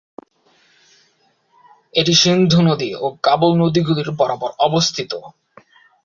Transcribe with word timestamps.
এটি 1.93 2.13
সিন্ধু 2.13 2.59
নদী 2.61 2.89
ও 2.95 3.05
কাবুল 3.23 3.53
নদীগুলির 3.61 4.09
বরাবর 4.19 4.51
অবস্থিত। 4.59 5.11